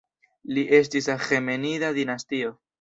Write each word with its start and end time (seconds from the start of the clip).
Li 0.57 0.63
estis 0.77 1.09
de 1.11 1.15
Aĥemenida 1.17 1.95
dinastio. 2.01 2.59